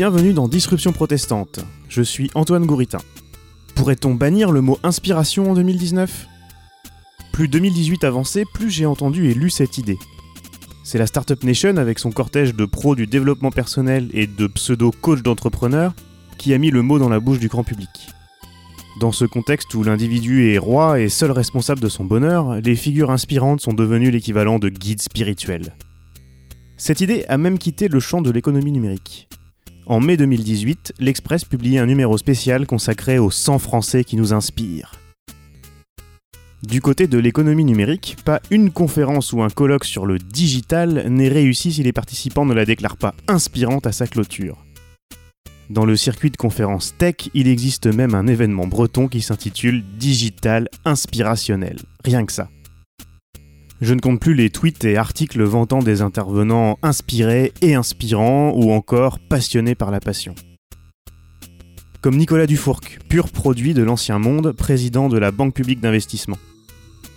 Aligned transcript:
Bienvenue 0.00 0.32
dans 0.32 0.48
Disruption 0.48 0.92
protestante. 0.92 1.60
Je 1.90 2.00
suis 2.00 2.30
Antoine 2.34 2.64
Gouritin. 2.64 3.00
Pourrait-on 3.74 4.14
bannir 4.14 4.50
le 4.50 4.62
mot 4.62 4.78
inspiration 4.82 5.50
en 5.50 5.54
2019 5.54 6.26
Plus 7.34 7.48
2018 7.48 8.04
avancé, 8.04 8.44
plus 8.54 8.70
j'ai 8.70 8.86
entendu 8.86 9.28
et 9.28 9.34
lu 9.34 9.50
cette 9.50 9.76
idée. 9.76 9.98
C'est 10.84 10.96
la 10.96 11.06
Startup 11.06 11.44
Nation 11.44 11.76
avec 11.76 11.98
son 11.98 12.12
cortège 12.12 12.54
de 12.54 12.64
pros 12.64 12.94
du 12.94 13.06
développement 13.06 13.50
personnel 13.50 14.08
et 14.14 14.26
de 14.26 14.46
pseudo-coachs 14.46 15.20
d'entrepreneurs 15.20 15.92
qui 16.38 16.54
a 16.54 16.58
mis 16.58 16.70
le 16.70 16.80
mot 16.80 16.98
dans 16.98 17.10
la 17.10 17.20
bouche 17.20 17.38
du 17.38 17.48
grand 17.48 17.62
public. 17.62 17.90
Dans 19.00 19.12
ce 19.12 19.26
contexte 19.26 19.74
où 19.74 19.82
l'individu 19.82 20.50
est 20.50 20.56
roi 20.56 20.98
et 21.00 21.10
seul 21.10 21.30
responsable 21.30 21.82
de 21.82 21.90
son 21.90 22.06
bonheur, 22.06 22.54
les 22.62 22.74
figures 22.74 23.10
inspirantes 23.10 23.60
sont 23.60 23.74
devenues 23.74 24.10
l'équivalent 24.10 24.58
de 24.58 24.70
guides 24.70 25.02
spirituels. 25.02 25.74
Cette 26.78 27.02
idée 27.02 27.26
a 27.28 27.36
même 27.36 27.58
quitté 27.58 27.88
le 27.88 28.00
champ 28.00 28.22
de 28.22 28.30
l'économie 28.30 28.72
numérique. 28.72 29.28
En 29.90 29.98
mai 29.98 30.16
2018, 30.16 30.94
l'Express 31.00 31.44
publiait 31.44 31.80
un 31.80 31.86
numéro 31.86 32.16
spécial 32.16 32.64
consacré 32.64 33.18
aux 33.18 33.32
100 33.32 33.58
Français 33.58 34.04
qui 34.04 34.14
nous 34.14 34.32
inspirent. 34.32 34.92
Du 36.62 36.80
côté 36.80 37.08
de 37.08 37.18
l'économie 37.18 37.64
numérique, 37.64 38.16
pas 38.24 38.40
une 38.52 38.70
conférence 38.70 39.32
ou 39.32 39.42
un 39.42 39.48
colloque 39.48 39.84
sur 39.84 40.06
le 40.06 40.18
digital 40.18 41.08
n'est 41.08 41.26
réussi 41.26 41.72
si 41.72 41.82
les 41.82 41.92
participants 41.92 42.44
ne 42.44 42.54
la 42.54 42.64
déclarent 42.64 42.98
pas 42.98 43.16
inspirante 43.26 43.88
à 43.88 43.90
sa 43.90 44.06
clôture. 44.06 44.64
Dans 45.70 45.84
le 45.84 45.96
circuit 45.96 46.30
de 46.30 46.36
conférences 46.36 46.94
tech, 46.96 47.28
il 47.34 47.48
existe 47.48 47.92
même 47.92 48.14
un 48.14 48.28
événement 48.28 48.68
breton 48.68 49.08
qui 49.08 49.20
s'intitule 49.20 49.82
Digital 49.98 50.68
Inspirationnel. 50.84 51.80
Rien 52.04 52.24
que 52.24 52.32
ça. 52.32 52.48
Je 53.80 53.94
ne 53.94 54.00
compte 54.00 54.20
plus 54.20 54.34
les 54.34 54.50
tweets 54.50 54.84
et 54.84 54.98
articles 54.98 55.42
vantant 55.42 55.78
des 55.78 56.02
intervenants 56.02 56.78
inspirés 56.82 57.54
et 57.62 57.74
inspirants 57.74 58.52
ou 58.54 58.72
encore 58.72 59.18
passionnés 59.18 59.74
par 59.74 59.90
la 59.90 60.00
passion. 60.00 60.34
Comme 62.02 62.16
Nicolas 62.16 62.46
Dufourc, 62.46 62.82
pur 63.08 63.30
produit 63.30 63.72
de 63.72 63.82
l'ancien 63.82 64.18
monde, 64.18 64.52
président 64.52 65.08
de 65.08 65.16
la 65.16 65.30
Banque 65.30 65.54
publique 65.54 65.80
d'investissement. 65.80 66.36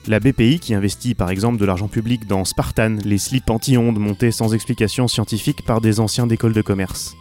La 0.08 0.22
BPI 0.22 0.60
qui 0.60 0.74
investit 0.74 1.16
par 1.16 1.30
exemple 1.32 1.58
de 1.58 1.66
l'argent 1.66 1.90
public 1.90 2.28
dans 2.28 2.46
Spartan, 2.46 2.98
les 3.04 3.18
slips 3.18 3.50
anti-ondes 3.50 4.00
montés 4.00 4.32
sans 4.32 4.54
explication 4.54 5.10
scientifique 5.10 5.66
par 5.66 5.82
des 5.82 6.00
anciens 6.00 6.28
d'école 6.28 6.54
de 6.54 6.62
commerce. 6.62 7.16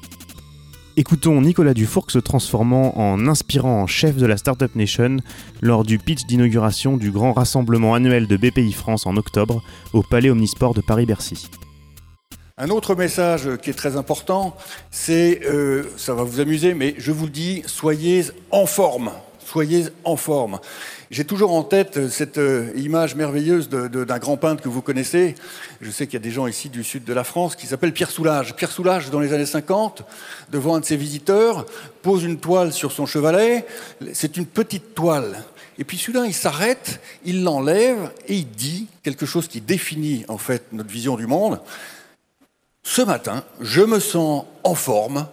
Écoutons 0.98 1.40
Nicolas 1.40 1.72
Dufourc 1.72 2.10
se 2.10 2.18
transformant 2.18 2.98
en 2.98 3.26
inspirant 3.26 3.86
chef 3.86 4.16
de 4.16 4.26
la 4.26 4.36
Startup 4.36 4.74
Nation 4.76 5.16
lors 5.62 5.84
du 5.84 5.98
pitch 5.98 6.26
d'inauguration 6.26 6.98
du 6.98 7.10
grand 7.10 7.32
rassemblement 7.32 7.94
annuel 7.94 8.26
de 8.26 8.36
BPI 8.36 8.72
France 8.72 9.06
en 9.06 9.16
octobre 9.16 9.62
au 9.94 10.02
Palais 10.02 10.28
Omnisport 10.28 10.74
de 10.74 10.82
Paris-Bercy. 10.82 11.48
Un 12.58 12.68
autre 12.68 12.94
message 12.94 13.48
qui 13.62 13.70
est 13.70 13.74
très 13.74 13.96
important, 13.96 14.54
c'est, 14.90 15.40
euh, 15.46 15.84
ça 15.96 16.12
va 16.12 16.24
vous 16.24 16.40
amuser, 16.40 16.74
mais 16.74 16.94
je 16.98 17.10
vous 17.10 17.24
le 17.24 17.30
dis, 17.30 17.62
soyez 17.64 18.24
en 18.50 18.66
forme. 18.66 19.12
Soyez 19.46 19.86
en 20.04 20.16
forme. 20.16 20.60
J'ai 21.10 21.24
toujours 21.24 21.52
en 21.52 21.62
tête 21.62 22.08
cette 22.08 22.38
euh, 22.38 22.72
image 22.76 23.14
merveilleuse 23.16 23.68
d'un 23.68 24.18
grand 24.18 24.36
peintre 24.36 24.62
que 24.62 24.68
vous 24.68 24.82
connaissez. 24.82 25.34
Je 25.80 25.90
sais 25.90 26.06
qu'il 26.06 26.14
y 26.14 26.22
a 26.22 26.24
des 26.24 26.30
gens 26.30 26.46
ici 26.46 26.70
du 26.70 26.82
sud 26.82 27.04
de 27.04 27.12
la 27.12 27.24
France 27.24 27.54
qui 27.54 27.66
s'appellent 27.66 27.92
Pierre 27.92 28.10
Soulages. 28.10 28.54
Pierre 28.56 28.70
Soulages, 28.70 29.10
dans 29.10 29.20
les 29.20 29.32
années 29.32 29.46
50, 29.46 30.04
devant 30.50 30.76
un 30.76 30.80
de 30.80 30.84
ses 30.84 30.96
visiteurs, 30.96 31.66
pose 32.00 32.24
une 32.24 32.38
toile 32.38 32.72
sur 32.72 32.92
son 32.92 33.04
chevalet. 33.04 33.66
C'est 34.14 34.36
une 34.36 34.46
petite 34.46 34.94
toile. 34.94 35.44
Et 35.78 35.84
puis 35.84 35.98
soudain, 35.98 36.24
il 36.26 36.34
s'arrête, 36.34 37.00
il 37.24 37.42
l'enlève 37.42 38.10
et 38.28 38.36
il 38.36 38.48
dit 38.48 38.86
quelque 39.02 39.26
chose 39.26 39.48
qui 39.48 39.60
définit 39.60 40.24
en 40.28 40.38
fait 40.38 40.64
notre 40.72 40.90
vision 40.90 41.16
du 41.16 41.26
monde. 41.26 41.60
Ce 42.82 43.02
matin, 43.02 43.44
je 43.60 43.82
me 43.82 44.00
sens 44.00 44.44
en 44.64 44.74
forme. 44.74 45.26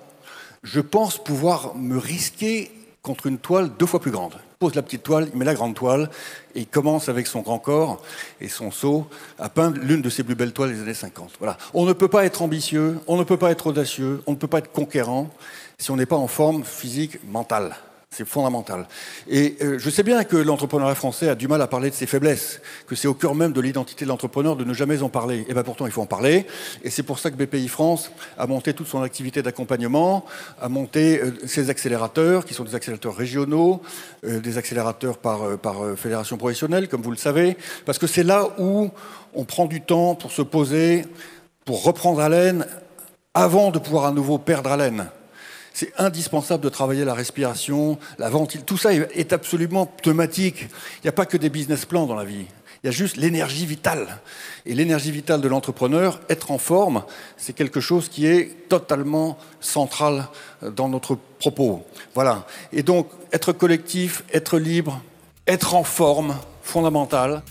Je 0.63 0.81
pense 0.81 1.23
pouvoir 1.23 1.75
me 1.75 1.97
risquer 1.97 2.71
contre 3.01 3.27
une 3.27 3.37
toile 3.37 3.71
deux 3.77 3.85
fois 3.85 3.99
plus 3.99 4.11
grande. 4.11 4.33
Il 4.33 4.57
pose 4.59 4.75
la 4.75 4.81
petite 4.81 5.03
toile, 5.03 5.29
il 5.31 5.37
met 5.37 5.45
la 5.45 5.53
grande 5.53 5.73
toile, 5.73 6.09
et 6.53 6.59
il 6.59 6.67
commence 6.67 7.07
avec 7.07 7.27
son 7.27 7.41
grand 7.41 7.59
corps 7.59 8.01
et 8.41 8.49
son 8.49 8.71
seau 8.71 9.07
à 9.37 9.49
peindre 9.49 9.79
l'une 9.81 10.01
de 10.01 10.09
ses 10.09 10.23
plus 10.23 10.35
belles 10.35 10.53
toiles 10.53 10.73
des 10.73 10.81
années 10.81 10.93
50. 10.93 11.31
Voilà. 11.39 11.57
On 11.73 11.85
ne 11.85 11.93
peut 11.93 12.09
pas 12.09 12.25
être 12.25 12.41
ambitieux, 12.41 12.99
on 13.07 13.17
ne 13.17 13.23
peut 13.23 13.37
pas 13.37 13.51
être 13.51 13.67
audacieux, 13.67 14.21
on 14.27 14.31
ne 14.31 14.37
peut 14.37 14.47
pas 14.47 14.59
être 14.59 14.71
conquérant 14.71 15.29
si 15.77 15.91
on 15.91 15.95
n'est 15.95 16.05
pas 16.05 16.17
en 16.17 16.27
forme 16.27 16.63
physique, 16.63 17.19
mentale. 17.25 17.75
C'est 18.11 18.27
fondamental. 18.27 18.87
Et 19.29 19.55
euh, 19.61 19.77
je 19.77 19.89
sais 19.89 20.01
bien 20.01 20.23
que 20.23 20.35
l'entrepreneuriat 20.35 20.95
français 20.95 21.29
a 21.29 21.35
du 21.35 21.47
mal 21.47 21.61
à 21.61 21.67
parler 21.67 21.91
de 21.91 21.95
ses 21.95 22.07
faiblesses, 22.07 22.59
que 22.87 22.95
c'est 22.95 23.07
au 23.07 23.13
cœur 23.13 23.35
même 23.35 23.53
de 23.53 23.61
l'identité 23.61 24.03
de 24.03 24.09
l'entrepreneur 24.09 24.55
de 24.55 24.63
ne 24.63 24.73
jamais 24.73 25.03
en 25.03 25.09
parler. 25.09 25.45
Et 25.47 25.53
bien 25.53 25.61
pourtant, 25.61 25.85
il 25.85 25.91
faut 25.91 26.01
en 26.01 26.07
parler. 26.07 26.47
Et 26.83 26.89
c'est 26.89 27.03
pour 27.03 27.19
ça 27.19 27.29
que 27.29 27.35
BPI 27.35 27.67
France 27.67 28.11
a 28.37 28.47
monté 28.47 28.73
toute 28.73 28.87
son 28.87 29.03
activité 29.03 29.43
d'accompagnement, 29.43 30.25
a 30.59 30.69
monté 30.69 31.21
euh, 31.21 31.37
ses 31.45 31.69
accélérateurs, 31.69 32.45
qui 32.45 32.55
sont 32.55 32.63
des 32.63 32.73
accélérateurs 32.73 33.15
régionaux, 33.15 33.81
euh, 34.25 34.39
des 34.39 34.57
accélérateurs 34.57 35.19
par, 35.19 35.59
par 35.59 35.75
fédération 35.95 36.35
professionnelle, 36.35 36.89
comme 36.89 37.03
vous 37.03 37.11
le 37.11 37.17
savez, 37.17 37.57
parce 37.85 37.99
que 37.99 38.07
c'est 38.07 38.23
là 38.23 38.49
où 38.57 38.89
on 39.35 39.45
prend 39.45 39.65
du 39.67 39.81
temps 39.81 40.15
pour 40.15 40.31
se 40.31 40.41
poser, 40.41 41.05
pour 41.63 41.83
reprendre 41.83 42.21
haleine, 42.21 42.65
avant 43.35 43.69
de 43.69 43.77
pouvoir 43.77 44.05
à 44.05 44.11
nouveau 44.11 44.39
perdre 44.39 44.71
haleine. 44.71 45.09
C'est 45.73 45.93
indispensable 45.97 46.63
de 46.63 46.69
travailler 46.69 47.05
la 47.05 47.13
respiration, 47.13 47.97
la 48.17 48.29
ventilation. 48.29 48.65
Tout 48.65 48.77
ça 48.77 48.93
est 48.93 49.33
absolument 49.33 49.85
pneumatique. 49.85 50.67
Il 50.97 51.05
n'y 51.05 51.09
a 51.09 51.13
pas 51.13 51.25
que 51.25 51.37
des 51.37 51.49
business 51.49 51.85
plans 51.85 52.05
dans 52.05 52.15
la 52.15 52.25
vie. 52.25 52.45
Il 52.83 52.87
y 52.87 52.89
a 52.89 52.91
juste 52.91 53.17
l'énergie 53.17 53.65
vitale. 53.65 54.07
Et 54.65 54.73
l'énergie 54.73 55.11
vitale 55.11 55.41
de 55.41 55.47
l'entrepreneur, 55.49 56.21
être 56.29 56.51
en 56.51 56.57
forme, 56.57 57.03
c'est 57.35 57.53
quelque 57.53 57.81
chose 57.81 58.07
qui 58.07 58.25
est 58.25 58.69
totalement 58.69 59.37
central 59.59 60.27
dans 60.61 60.87
notre 60.87 61.17
propos. 61.39 61.85
Voilà. 62.15 62.47
Et 62.71 62.83
donc, 62.83 63.09
être 63.33 63.51
collectif, 63.51 64.23
être 64.33 64.57
libre, 64.57 65.01
être 65.45 65.75
en 65.75 65.83
forme, 65.83 66.35
fondamental. 66.61 67.43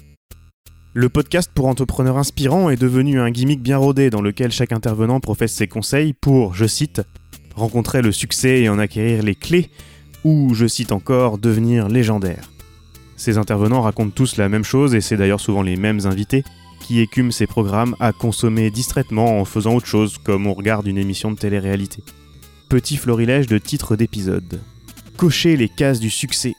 Le 0.94 1.10
podcast 1.10 1.50
pour 1.54 1.66
entrepreneurs 1.66 2.16
inspirants 2.16 2.70
est 2.70 2.80
devenu 2.80 3.20
un 3.20 3.30
gimmick 3.30 3.60
bien 3.60 3.76
rodé 3.76 4.08
dans 4.08 4.22
lequel 4.22 4.50
chaque 4.50 4.72
intervenant 4.72 5.20
professe 5.20 5.52
ses 5.52 5.68
conseils 5.68 6.14
pour, 6.14 6.54
je 6.54 6.66
cite, 6.66 7.02
rencontrer 7.58 8.02
le 8.02 8.12
succès 8.12 8.60
et 8.60 8.68
en 8.68 8.78
acquérir 8.78 9.22
les 9.22 9.34
clés, 9.34 9.70
ou, 10.24 10.54
je 10.54 10.66
cite 10.66 10.92
encore, 10.92 11.38
devenir 11.38 11.88
légendaire. 11.88 12.50
Ces 13.16 13.36
intervenants 13.36 13.82
racontent 13.82 14.12
tous 14.14 14.36
la 14.36 14.48
même 14.48 14.64
chose 14.64 14.94
et 14.94 15.00
c'est 15.00 15.16
d'ailleurs 15.16 15.40
souvent 15.40 15.62
les 15.62 15.76
mêmes 15.76 16.06
invités 16.06 16.44
qui 16.80 17.00
écument 17.00 17.32
ces 17.32 17.46
programmes 17.46 17.96
à 17.98 18.12
consommer 18.12 18.70
distraitement 18.70 19.40
en 19.40 19.44
faisant 19.44 19.74
autre 19.74 19.86
chose 19.86 20.18
comme 20.18 20.46
on 20.46 20.54
regarde 20.54 20.86
une 20.86 20.98
émission 20.98 21.30
de 21.32 21.36
télé-réalité. 21.36 22.02
Petit 22.68 22.96
florilège 22.96 23.46
de 23.46 23.58
titres 23.58 23.96
d'épisodes. 23.96 24.60
Cocher 25.16 25.56
les 25.56 25.68
cases 25.68 26.00
du 26.00 26.10
succès. 26.10 26.54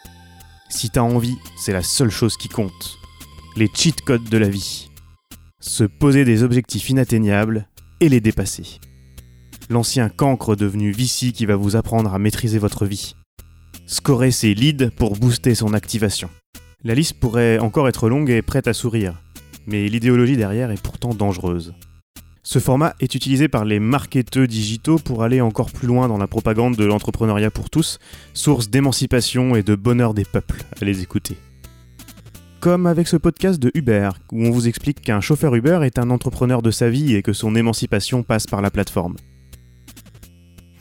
Si 0.70 0.90
t'as 0.90 1.02
envie, 1.02 1.38
c'est 1.58 1.72
la 1.72 1.84
seule 1.84 2.12
chose 2.12 2.36
qui 2.36 2.50
compte. 2.50 2.98
Les 3.56 3.70
cheat 3.74 4.02
codes 4.02 4.30
de 4.30 4.38
la 4.38 4.50
vie. 4.50 4.90
Se 5.60 5.84
poser 5.84 6.26
des 6.26 6.44
objectifs 6.44 6.90
inatteignables 6.90 7.68
et 8.02 8.10
les 8.10 8.22
dépasser 8.22 8.80
l'ancien 9.70 10.10
cancre 10.10 10.56
devenu 10.56 10.92
Vici 10.92 11.32
qui 11.32 11.46
va 11.46 11.56
vous 11.56 11.76
apprendre 11.76 12.14
à 12.14 12.20
maîtriser 12.20 12.58
votre 12.58 12.86
vie. 12.86 13.16
Scorer 13.86 14.32
ses 14.32 14.54
leads 14.54 14.90
pour 14.90 15.16
booster 15.16 15.56
son 15.56 15.74
activation. 15.74 16.30
La 16.84 16.96
liste 16.96 17.20
pourrait 17.20 17.60
encore 17.60 17.88
être 17.88 18.10
longue 18.10 18.30
et 18.32 18.42
prête 18.42 18.68
à 18.68 18.74
sourire, 18.74 19.22
mais 19.68 19.88
l'idéologie 19.88 20.38
derrière 20.38 20.72
est 20.72 20.82
pourtant 20.82 21.14
dangereuse. 21.14 21.74
Ce 22.42 22.58
format 22.58 22.96
est 23.00 23.14
utilisé 23.14 23.48
par 23.48 23.64
les 23.64 23.80
marketeurs 23.80 24.48
digitaux 24.48 24.98
pour 24.98 25.22
aller 25.22 25.40
encore 25.40 25.72
plus 25.72 25.88
loin 25.88 26.08
dans 26.08 26.18
la 26.18 26.26
propagande 26.26 26.76
de 26.76 26.86
l'entrepreneuriat 26.86 27.52
pour 27.52 27.70
tous, 27.70 28.00
source 28.34 28.70
d'émancipation 28.70 29.56
et 29.56 29.62
de 29.62 29.76
bonheur 29.76 30.16
des 30.16 30.26
peuples 30.26 30.64
à 30.82 30.86
les 30.86 31.04
écouter. 31.04 31.38
Comme 32.60 32.88
avec 32.88 33.08
ce 33.08 33.18
podcast 33.18 33.60
de 33.60 33.72
Uber, 33.76 34.10
où 34.32 34.46
on 34.46 34.52
vous 34.52 34.68
explique 34.68 35.02
qu'un 35.02 35.22
chauffeur 35.22 35.54
Uber 35.54 35.82
est 35.84 36.00
un 36.00 36.10
entrepreneur 36.10 36.62
de 36.62 36.72
sa 36.72 36.90
vie 36.90 37.16
et 37.16 37.22
que 37.22 37.34
son 37.34 37.56
émancipation 37.56 38.24
passe 38.24 38.48
par 38.48 38.62
la 38.62 38.72
plateforme. 38.72 39.16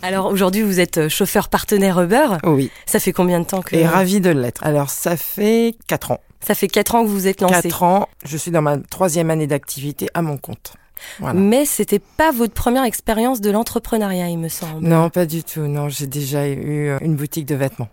Alors 0.03 0.27
aujourd'hui, 0.27 0.63
vous 0.63 0.81
êtes 0.81 0.99
euh, 0.99 1.09
chauffeur 1.09 1.49
partenaire 1.49 2.01
Uber. 2.01 2.27
Oui. 2.45 2.71
Ça 2.87 3.01
fait 3.01 3.13
combien 3.13 3.41
de 3.41 3.45
temps 3.45 3.63
que... 3.63 3.75
Et 3.75 3.87
ravi 3.87 4.21
de 4.21 4.31
l'être. 4.31 4.65
Alors 4.65 4.91
ça 4.91 5.17
fait 5.17 5.75
4 5.89 6.13
ans. 6.13 6.21
Ça 6.41 6.55
fait 6.55 6.69
4 6.69 6.95
ans 6.95 7.05
que 7.05 7.09
vous 7.09 7.27
êtes 7.27 7.41
lancé. 7.41 7.63
4 7.63 7.83
ans. 7.83 8.09
Je 8.25 8.37
suis 8.37 8.51
dans 8.51 8.63
ma 8.63 8.79
troisième 8.79 9.31
année 9.31 9.47
d'activité 9.47 10.09
à 10.15 10.23
mon 10.23 10.37
compte. 10.37 10.75
Voilà. 11.21 11.39
Mais 11.39 11.65
c'était 11.65 11.99
pas 11.99 12.33
votre 12.33 12.55
première 12.55 12.85
expérience 12.85 13.41
de 13.41 13.51
l'entrepreneuriat, 13.51 14.29
il 14.29 14.39
me 14.39 14.49
semble. 14.49 14.87
Non, 14.87 15.11
pas 15.11 15.27
du 15.27 15.45
tout. 15.45 15.61
Non, 15.63 15.89
j'ai 15.89 16.07
déjà 16.07 16.47
eu 16.49 16.89
euh, 16.89 16.99
une 17.01 17.15
boutique 17.15 17.47
de 17.47 17.55
vêtements. 17.55 17.89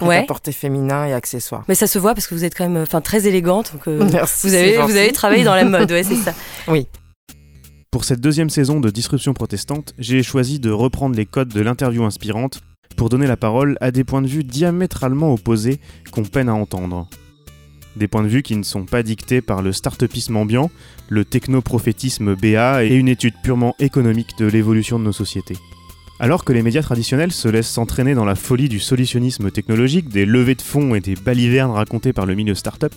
Ouais. 0.00 0.18
À 0.18 0.22
porter 0.24 0.52
féminin 0.52 1.06
et 1.06 1.12
accessoires. 1.12 1.64
Mais 1.68 1.74
ça 1.74 1.86
se 1.86 1.98
voit 1.98 2.14
parce 2.14 2.26
que 2.26 2.34
vous 2.34 2.44
êtes 2.44 2.56
quand 2.56 2.68
même, 2.68 2.82
enfin, 2.82 3.00
très 3.00 3.26
élégante. 3.26 3.72
Donc, 3.72 3.88
euh, 3.88 4.08
Merci, 4.12 4.48
vous 4.48 4.54
avez, 4.54 4.76
vous 4.78 4.96
avez 4.96 5.12
travaillé 5.12 5.44
dans 5.44 5.54
la 5.54 5.64
mode, 5.64 5.90
ouais, 5.92 6.02
c'est 6.02 6.16
ça. 6.16 6.32
Oui. 6.66 6.88
Pour 7.92 8.06
cette 8.06 8.22
deuxième 8.22 8.48
saison 8.48 8.80
de 8.80 8.88
Disruption 8.88 9.34
protestante, 9.34 9.92
j'ai 9.98 10.22
choisi 10.22 10.58
de 10.58 10.70
reprendre 10.70 11.14
les 11.14 11.26
codes 11.26 11.50
de 11.50 11.60
l'interview 11.60 12.04
inspirante 12.04 12.62
pour 12.96 13.10
donner 13.10 13.26
la 13.26 13.36
parole 13.36 13.76
à 13.82 13.90
des 13.90 14.02
points 14.02 14.22
de 14.22 14.26
vue 14.26 14.44
diamétralement 14.44 15.30
opposés 15.30 15.78
qu'on 16.10 16.22
peine 16.22 16.48
à 16.48 16.54
entendre. 16.54 17.06
Des 17.96 18.08
points 18.08 18.22
de 18.22 18.28
vue 18.28 18.42
qui 18.42 18.56
ne 18.56 18.62
sont 18.62 18.86
pas 18.86 19.02
dictés 19.02 19.42
par 19.42 19.60
le 19.60 19.72
start-upisme 19.72 20.36
ambiant, 20.36 20.70
le 21.10 21.26
technoprophétisme 21.26 22.34
BA 22.34 22.86
et 22.86 22.94
une 22.94 23.08
étude 23.08 23.34
purement 23.42 23.74
économique 23.78 24.38
de 24.38 24.46
l'évolution 24.46 24.98
de 24.98 25.04
nos 25.04 25.12
sociétés. 25.12 25.58
Alors 26.18 26.46
que 26.46 26.54
les 26.54 26.62
médias 26.62 26.82
traditionnels 26.82 27.32
se 27.32 27.48
laissent 27.48 27.68
s'entraîner 27.68 28.14
dans 28.14 28.24
la 28.24 28.36
folie 28.36 28.70
du 28.70 28.80
solutionnisme 28.80 29.50
technologique, 29.50 30.08
des 30.08 30.24
levées 30.24 30.54
de 30.54 30.62
fonds 30.62 30.94
et 30.94 31.00
des 31.00 31.14
balivernes 31.14 31.72
racontées 31.72 32.14
par 32.14 32.24
le 32.24 32.36
milieu 32.36 32.54
start-up, 32.54 32.94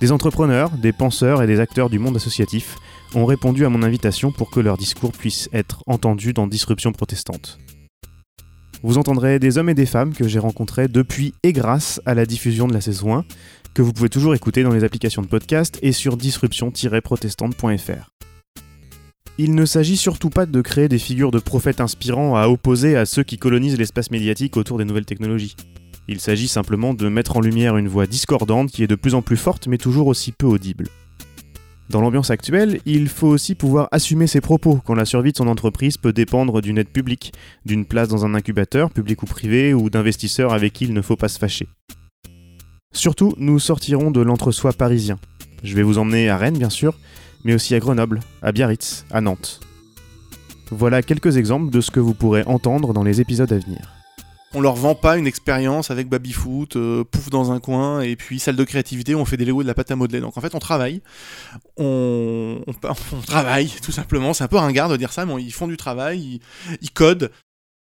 des 0.00 0.10
entrepreneurs, 0.10 0.70
des 0.70 0.92
penseurs 0.92 1.44
et 1.44 1.46
des 1.46 1.60
acteurs 1.60 1.90
du 1.90 2.00
monde 2.00 2.16
associatif 2.16 2.76
ont 3.14 3.24
répondu 3.24 3.64
à 3.64 3.68
mon 3.68 3.82
invitation 3.82 4.32
pour 4.32 4.50
que 4.50 4.60
leur 4.60 4.76
discours 4.76 5.12
puisse 5.12 5.48
être 5.52 5.82
entendu 5.86 6.32
dans 6.32 6.46
Disruption 6.46 6.92
protestante. 6.92 7.58
Vous 8.82 8.98
entendrez 8.98 9.38
des 9.38 9.58
hommes 9.58 9.70
et 9.70 9.74
des 9.74 9.86
femmes 9.86 10.12
que 10.12 10.28
j'ai 10.28 10.38
rencontrés 10.38 10.88
depuis 10.88 11.34
et 11.42 11.52
grâce 11.52 12.00
à 12.06 12.14
la 12.14 12.26
diffusion 12.26 12.68
de 12.68 12.74
la 12.74 12.80
saison 12.80 13.16
1, 13.16 13.24
que 13.74 13.82
vous 13.82 13.92
pouvez 13.92 14.08
toujours 14.08 14.34
écouter 14.34 14.62
dans 14.62 14.72
les 14.72 14.84
applications 14.84 15.22
de 15.22 15.26
podcast 15.26 15.78
et 15.82 15.92
sur 15.92 16.16
disruption-protestante.fr. 16.16 18.10
Il 19.38 19.54
ne 19.54 19.66
s'agit 19.66 19.98
surtout 19.98 20.30
pas 20.30 20.46
de 20.46 20.60
créer 20.62 20.88
des 20.88 20.98
figures 20.98 21.30
de 21.30 21.38
prophètes 21.38 21.80
inspirants 21.80 22.36
à 22.36 22.48
opposer 22.48 22.96
à 22.96 23.04
ceux 23.04 23.22
qui 23.22 23.36
colonisent 23.36 23.78
l'espace 23.78 24.10
médiatique 24.10 24.56
autour 24.56 24.78
des 24.78 24.84
nouvelles 24.84 25.04
technologies. 25.04 25.56
Il 26.08 26.20
s'agit 26.20 26.48
simplement 26.48 26.94
de 26.94 27.08
mettre 27.08 27.36
en 27.36 27.40
lumière 27.40 27.76
une 27.76 27.88
voix 27.88 28.06
discordante 28.06 28.70
qui 28.70 28.82
est 28.82 28.86
de 28.86 28.94
plus 28.94 29.14
en 29.14 29.22
plus 29.22 29.36
forte 29.36 29.66
mais 29.66 29.78
toujours 29.78 30.06
aussi 30.06 30.32
peu 30.32 30.46
audible. 30.46 30.86
Dans 31.88 32.00
l'ambiance 32.00 32.30
actuelle, 32.30 32.80
il 32.84 33.08
faut 33.08 33.28
aussi 33.28 33.54
pouvoir 33.54 33.88
assumer 33.92 34.26
ses 34.26 34.40
propos 34.40 34.80
quand 34.84 34.94
la 34.94 35.04
survie 35.04 35.30
de 35.30 35.36
son 35.36 35.46
entreprise 35.46 35.96
peut 35.96 36.12
dépendre 36.12 36.60
d'une 36.60 36.78
aide 36.78 36.88
publique, 36.88 37.32
d'une 37.64 37.84
place 37.84 38.08
dans 38.08 38.24
un 38.24 38.34
incubateur, 38.34 38.90
public 38.90 39.22
ou 39.22 39.26
privé, 39.26 39.72
ou 39.72 39.88
d'investisseurs 39.88 40.52
avec 40.52 40.72
qui 40.72 40.84
il 40.84 40.92
ne 40.92 41.02
faut 41.02 41.16
pas 41.16 41.28
se 41.28 41.38
fâcher. 41.38 41.68
Surtout, 42.92 43.34
nous 43.38 43.60
sortirons 43.60 44.10
de 44.10 44.20
l'entre-soi 44.20 44.72
parisien. 44.72 45.18
Je 45.62 45.74
vais 45.76 45.82
vous 45.82 45.98
emmener 45.98 46.28
à 46.28 46.36
Rennes, 46.36 46.58
bien 46.58 46.70
sûr, 46.70 46.98
mais 47.44 47.54
aussi 47.54 47.74
à 47.74 47.78
Grenoble, 47.78 48.20
à 48.42 48.50
Biarritz, 48.50 49.04
à 49.12 49.20
Nantes. 49.20 49.60
Voilà 50.70 51.02
quelques 51.02 51.36
exemples 51.36 51.70
de 51.70 51.80
ce 51.80 51.92
que 51.92 52.00
vous 52.00 52.14
pourrez 52.14 52.42
entendre 52.44 52.92
dans 52.92 53.04
les 53.04 53.20
épisodes 53.20 53.52
à 53.52 53.58
venir. 53.58 53.95
On 54.58 54.62
leur 54.62 54.74
vend 54.74 54.94
pas 54.94 55.18
une 55.18 55.26
expérience 55.26 55.90
avec 55.90 56.08
babyfoot, 56.08 56.76
euh, 56.76 57.04
pouf 57.04 57.28
dans 57.28 57.52
un 57.52 57.60
coin, 57.60 58.00
et 58.00 58.16
puis 58.16 58.38
salle 58.38 58.56
de 58.56 58.64
créativité, 58.64 59.14
on 59.14 59.26
fait 59.26 59.36
des 59.36 59.44
Lego 59.44 59.60
et 59.60 59.64
de 59.64 59.68
la 59.68 59.74
pâte 59.74 59.90
à 59.90 59.96
modeler. 59.96 60.20
Donc 60.20 60.38
en 60.38 60.40
fait, 60.40 60.54
on 60.54 60.58
travaille, 60.58 61.02
on, 61.76 62.62
travaille 63.26 63.68
tout 63.82 63.92
simplement. 63.92 64.32
C'est 64.32 64.44
un 64.44 64.48
peu 64.48 64.56
ringard 64.56 64.88
de 64.88 64.96
dire 64.96 65.12
ça, 65.12 65.26
mais 65.26 65.42
ils 65.42 65.52
font 65.52 65.66
du 65.66 65.76
travail, 65.76 66.40
ils, 66.80 66.90
codent, 66.90 67.30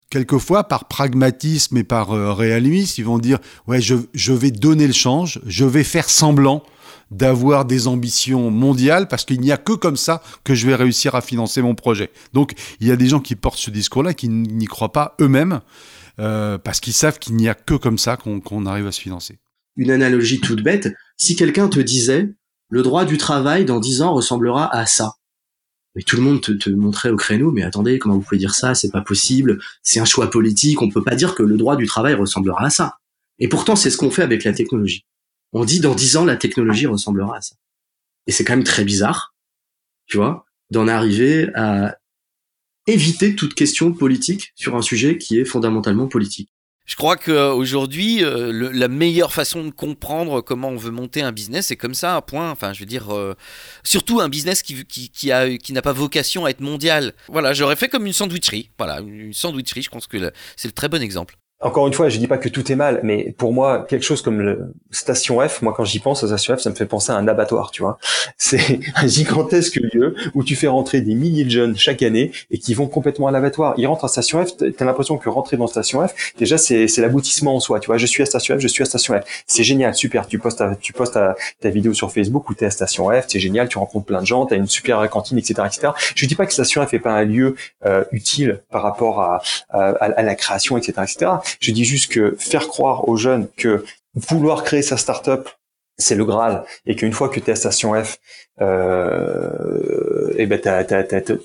quelquefois 0.10 0.66
par 0.66 0.90
pragmatisme 0.90 1.78
et 1.78 1.86
par 1.86 2.12
euh, 2.12 2.34
réalisme, 2.34 2.96
ils 2.98 3.06
vont 3.06 3.20
dire 3.20 3.40
ouais 3.68 3.80
je, 3.80 3.96
je, 4.14 4.34
vais 4.34 4.52
donner 4.52 4.86
le 4.86 4.94
change, 4.94 5.40
je 5.46 5.64
vais 5.64 5.86
faire 5.86 6.10
semblant 6.10 6.62
d'avoir 7.10 7.64
des 7.64 7.88
ambitions 7.88 8.52
mondiales 8.52 9.08
parce 9.08 9.24
qu'il 9.24 9.40
n'y 9.40 9.54
a 9.54 9.58
que 9.58 9.72
comme 9.72 9.96
ça 9.96 10.22
que 10.44 10.54
je 10.54 10.68
vais 10.68 10.76
réussir 10.76 11.16
à 11.16 11.22
financer 11.22 11.62
mon 11.62 11.74
projet. 11.74 12.12
Donc 12.34 12.52
il 12.82 12.88
y 12.88 12.92
a 12.92 12.98
des 12.98 13.08
gens 13.08 13.22
qui 13.22 13.36
portent 13.36 13.60
ce 13.60 13.72
discours-là 13.72 14.14
qui 14.14 14.28
n'y 14.28 14.66
croient 14.66 14.92
pas 14.92 15.16
eux-mêmes 15.22 15.62
euh, 16.20 16.58
parce 16.58 16.80
qu'ils 16.80 16.94
savent 16.94 17.20
qu'il 17.20 17.36
n'y 17.36 17.50
a 17.50 17.56
que 17.56 17.76
comme 17.76 17.98
ça 17.98 18.18
qu'on 18.18 18.66
arrive 18.66 18.88
à 18.88 18.92
se 18.92 19.02
financer. 19.02 19.40
Une 19.76 19.92
analogie 19.92 20.40
toute 20.40 20.64
bête, 20.64 20.94
si 21.18 21.36
quelqu'un 21.36 21.68
te 21.68 21.80
disait 21.80 22.34
le 22.70 22.82
droit 22.82 23.06
du 23.06 23.18
travail 23.18 23.66
dans 23.66 23.80
dix 23.80 24.02
ans 24.02 24.14
ressemblera 24.14 24.74
à 24.74 24.86
ça. 24.86 25.14
Mais 25.96 26.02
tout 26.02 26.16
le 26.16 26.24
monde 26.24 26.42
te, 26.42 26.52
te, 26.52 26.70
montrait 26.70 27.10
au 27.10 27.16
créneau, 27.16 27.52
mais 27.52 27.64
attendez, 27.64 28.00
comment 28.00 28.16
vous 28.16 28.22
pouvez 28.22 28.38
dire 28.38 28.54
ça? 28.54 28.76
C'est 28.76 28.92
pas 28.92 29.02
possible. 29.02 29.60
C'est 29.82 30.00
un 30.00 30.06
choix 30.06 30.30
politique. 30.30 30.82
On 30.82 30.90
peut 30.90 31.04
pas 31.04 31.16
dire 31.16 31.36
que 31.36 31.44
le 31.44 31.56
droit 31.56 31.78
du 31.78 31.86
travail 31.86 32.16
ressemblera 32.16 32.66
à 32.66 32.70
ça. 32.70 32.98
Et 33.40 33.48
pourtant, 33.48 33.76
c'est 33.78 33.90
ce 33.90 33.98
qu'on 33.98 34.12
fait 34.12 34.24
avec 34.24 34.44
la 34.44 34.52
technologie 34.52 35.06
on 35.56 35.64
dit 35.64 35.80
dans 35.80 35.96
dix 35.96 36.18
ans 36.18 36.26
la 36.26 36.36
technologie 36.36 36.86
ressemblera 36.86 37.38
à 37.38 37.42
ça. 37.42 37.56
Et 38.28 38.34
c'est 38.34 38.44
quand 38.44 38.56
même 38.56 38.66
très 38.66 38.84
bizarre, 38.84 39.34
tu 40.06 40.18
vois, 40.18 40.46
d'en 40.70 40.88
arriver 40.88 41.50
à 41.56 41.98
éviter 42.88 43.36
toute 43.36 43.54
question 43.54 43.92
politique 43.92 44.52
sur 44.56 44.76
un 44.76 44.82
sujet 44.82 45.18
qui 45.18 45.40
est 45.40 45.46
fondamentalement 45.46 46.08
politique. 46.08 46.50
Je 46.86 46.96
crois 46.96 47.18
qu'aujourd'hui, 47.18 48.24
euh, 48.24 48.70
la 48.72 48.88
meilleure 48.88 49.34
façon 49.34 49.64
de 49.64 49.72
comprendre 49.72 50.42
comment 50.42 50.70
on 50.70 50.76
veut 50.78 50.92
monter 50.92 51.24
un 51.24 51.32
business, 51.32 51.68
c'est 51.68 51.78
comme 51.78 51.96
ça, 51.96 52.16
un 52.16 52.22
point. 52.22 52.52
Enfin, 52.52 52.74
je 52.74 52.80
veux 52.80 52.86
dire, 52.86 53.12
euh, 53.12 53.34
surtout 53.84 54.20
un 54.20 54.30
business 54.30 54.62
qui, 54.62 54.86
qui, 54.86 55.10
qui, 55.10 55.32
a, 55.32 55.58
qui 55.58 55.74
n'a 55.74 55.82
pas 55.82 55.94
vocation 55.94 56.46
à 56.46 56.52
être 56.52 56.62
mondial. 56.62 57.14
Voilà, 57.28 57.54
j'aurais 57.54 57.76
fait 57.76 57.88
comme 57.88 58.06
une 58.06 58.14
sandwicherie. 58.14 58.70
Voilà, 58.78 59.00
une 59.00 59.34
sandwicherie, 59.34 59.82
je 59.82 59.90
pense 59.90 60.06
que 60.06 60.32
c'est 60.56 60.68
le 60.68 60.74
très 60.74 60.88
bon 60.88 61.02
exemple 61.02 61.38
encore 61.62 61.88
une 61.88 61.94
fois, 61.94 62.10
je 62.10 62.18
dis 62.20 62.28
pas 62.28 62.38
que 62.38 62.50
tout 62.50 62.70
est 62.70 62.76
mal, 62.76 63.00
mais 63.04 63.34
pour 63.38 63.54
moi, 63.54 63.86
quelque 63.88 64.04
chose 64.04 64.22
comme 64.22 64.42
le 64.42 64.74
Station 64.92 65.40
F, 65.48 65.62
moi 65.62 65.74
quand 65.76 65.86
j'y 65.86 66.00
pense 66.00 66.22
à 66.24 66.28
Station 66.28 66.58
F, 66.58 66.60
ça 66.60 66.70
me 66.70 66.76
fait 66.76 66.86
penser 66.86 67.14
à 67.14 67.16
un 67.16 67.28
abattoir, 67.30 67.72
tu 67.72 67.82
vois. 67.82 67.98
C'est 68.38 68.82
un 68.96 69.08
gigantesque 69.08 69.80
lieu 69.94 70.16
où 70.34 70.44
tu 70.44 70.56
fais 70.56 70.68
rentrer 70.68 71.00
des 71.00 71.16
milliers 71.16 71.46
de 71.46 71.50
jeunes 71.50 71.78
chaque 71.78 72.04
année 72.04 72.32
et 72.52 72.58
qui 72.58 72.74
vont 72.74 72.88
complètement 72.88 73.28
à 73.28 73.32
l'abattoir. 73.32 73.74
Ils 73.78 73.88
rentrent 73.88 74.04
à 74.04 74.10
Station 74.10 74.46
F, 74.46 74.58
t'as 74.58 74.86
l'impression 74.86 75.18
que 75.18 75.30
rentrer 75.30 75.56
dans 75.56 75.68
Station 75.68 76.06
F, 76.06 76.34
déjà 76.38 76.58
c'est 76.58 76.98
l'aboutissement 76.98 77.56
en 77.56 77.60
soi, 77.62 77.80
tu 77.80 77.88
vois. 77.88 77.98
Je 77.98 78.06
suis 78.06 78.22
à 78.22 78.26
Station 78.26 78.58
F, 78.58 78.60
je 78.60 78.68
suis 78.68 78.84
à 78.84 78.86
Station 78.86 79.18
F. 79.18 79.24
C'est 79.48 79.64
génial, 79.64 79.96
super. 79.96 80.28
Tu 80.28 80.40
postes 80.40 80.60
ta, 80.60 80.76
tu 80.76 80.92
postes 80.92 81.14
ta, 81.14 81.70
vidéo 81.70 81.94
sur 81.94 82.12
Facebook 82.12 82.50
où 82.50 82.54
t'es 82.54 82.66
à 82.66 82.72
Station 82.72 83.10
F, 83.10 83.26
c'est 83.28 83.40
génial, 83.40 83.70
tu 83.70 83.78
rencontres 83.78 84.06
plein 84.06 84.22
de 84.22 84.28
gens, 84.28 84.46
t'as 84.46 84.58
une 84.58 84.68
super 84.68 85.10
cantine, 85.10 85.38
etc., 85.38 85.64
etc. 85.66 85.94
Je 86.16 86.26
dis 86.26 86.36
pas 86.36 86.46
que 86.46 86.54
Station 86.54 86.86
F 86.86 86.94
est 86.94 87.00
pas 87.00 87.14
un 87.14 87.24
lieu 87.24 87.56
euh, 87.86 88.04
utile 88.12 88.62
par 88.70 88.84
rapport 88.84 89.22
à, 89.22 89.42
à, 89.70 89.88
à 89.90 90.22
la 90.22 90.36
création, 90.36 90.78
etc., 90.78 90.94
etc. 91.04 91.32
Je 91.60 91.72
dis 91.72 91.86
juste 91.86 92.12
que 92.12 92.36
faire 92.40 92.68
croire 92.68 93.08
aux 93.08 93.18
jeunes 93.18 93.48
que 93.58 93.84
vouloir 94.16 94.64
créer 94.64 94.82
sa 94.82 94.98
start-up, 94.98 95.50
c'est 95.98 96.16
le 96.16 96.26
Graal, 96.26 96.66
et 96.86 96.96
qu'une 96.96 97.14
fois 97.14 97.30
que 97.30 97.40
tu 97.40 97.48
es 97.48 97.54
à 97.54 97.56
Station 97.56 97.94
F, 98.02 98.18
euh, 98.62 100.32
et 100.38 100.44
eh 100.44 100.46
ben 100.46 100.60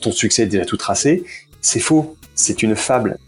ton 0.00 0.12
succès 0.12 0.42
est 0.42 0.46
déjà 0.46 0.64
tout 0.64 0.76
tracé, 0.76 1.24
c'est 1.60 1.80
faux, 1.80 2.16
c'est 2.34 2.62
une 2.62 2.74
fable. 2.74 3.18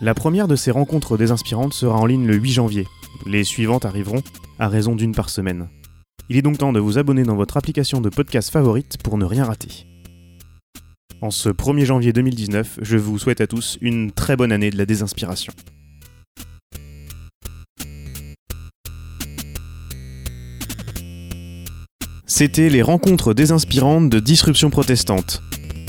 La 0.00 0.14
première 0.14 0.48
de 0.48 0.56
ces 0.56 0.70
rencontres 0.70 1.16
désinspirantes 1.16 1.74
sera 1.74 1.98
en 1.98 2.06
ligne 2.06 2.26
le 2.26 2.36
8 2.36 2.52
janvier. 2.52 2.86
Les 3.26 3.42
suivantes 3.42 3.84
arriveront 3.84 4.22
à 4.58 4.68
raison 4.68 4.94
d'une 4.94 5.14
par 5.14 5.28
semaine. 5.28 5.68
Il 6.28 6.36
est 6.36 6.42
donc 6.42 6.58
temps 6.58 6.72
de 6.72 6.80
vous 6.80 6.98
abonner 6.98 7.24
dans 7.24 7.36
votre 7.36 7.56
application 7.56 8.00
de 8.00 8.08
podcast 8.08 8.50
favorite 8.50 8.98
pour 9.02 9.18
ne 9.18 9.24
rien 9.24 9.44
rater. 9.44 9.86
En 11.20 11.32
ce 11.32 11.48
1er 11.48 11.84
janvier 11.84 12.12
2019, 12.12 12.78
je 12.80 12.96
vous 12.96 13.18
souhaite 13.18 13.40
à 13.40 13.48
tous 13.48 13.76
une 13.80 14.12
très 14.12 14.36
bonne 14.36 14.52
année 14.52 14.70
de 14.70 14.78
la 14.78 14.86
désinspiration. 14.86 15.52
C'était 22.24 22.68
les 22.68 22.82
rencontres 22.82 23.34
désinspirantes 23.34 24.10
de 24.10 24.20
Disruption 24.20 24.70
protestante. 24.70 25.42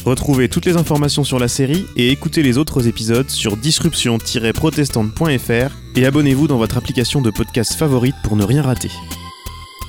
Retrouvez 0.03 0.50
toutes 0.50 0.65
les 0.65 0.77
informations 0.77 1.24
sur 1.24 1.38
la 1.38 1.48
série 1.48 1.86
et 1.95 2.09
écoutez 2.09 2.41
les 2.41 2.57
autres 2.57 2.88
épisodes 2.88 3.29
sur 3.29 3.55
disruption-protestante.fr 3.55 5.77
et 5.95 6.07
abonnez-vous 6.07 6.48
dans 6.48 6.57
votre 6.57 6.77
application 6.77 7.21
de 7.21 7.29
podcast 7.29 7.74
favorite 7.74 8.15
pour 8.24 8.36
ne 8.36 8.43
rien 8.43 8.63
rater. 8.63 8.89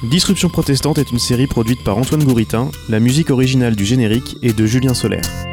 Disruption 0.02 0.48
protestante 0.48 0.96
est 0.96 1.10
une 1.10 1.18
série 1.18 1.46
produite 1.46 1.84
par 1.84 1.98
Antoine 1.98 2.24
Gouritin, 2.24 2.70
la 2.88 3.00
musique 3.00 3.28
originale 3.28 3.76
du 3.76 3.84
générique 3.84 4.38
est 4.42 4.56
de 4.56 4.64
Julien 4.64 4.94
Solaire. 4.94 5.49